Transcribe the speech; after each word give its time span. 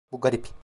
Bu 0.11 0.19
garip. 0.21 0.47